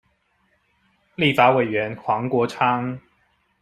[1.13, 2.99] 立法委員黃國昌